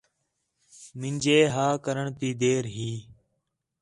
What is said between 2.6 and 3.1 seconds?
ہی